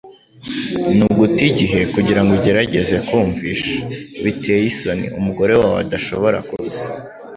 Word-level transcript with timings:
Ni 0.95 1.03
uguta 1.09 1.41
igihe 1.51 1.79
kugirango 1.93 2.31
ugerageze 2.39 2.95
kumvisha. 3.07 3.73
Biteye 4.23 4.63
isoni 4.71 5.05
umugore 5.19 5.53
wawe 5.61 5.77
adashobora 5.85 6.37
kuza. 6.49 6.85